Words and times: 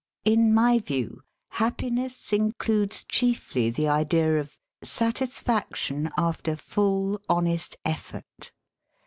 In 0.25 0.51
my 0.51 0.79
view 0.79 1.21
happiness 1.49 2.33
includes 2.33 3.03
chiefly 3.03 3.69
the 3.69 3.87
idea 3.87 4.39
of 4.39 4.57
"satisfaction 4.81 6.09
after 6.17 6.55
full 6.55 7.21
honest 7.29 7.77
effort." 7.85 8.51